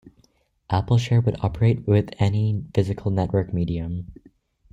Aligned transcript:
AppleShare 0.71 1.23
would 1.23 1.39
operate 1.43 1.85
with 1.87 2.09
any 2.17 2.65
physical 2.73 3.11
network 3.11 3.53
medium. 3.53 4.07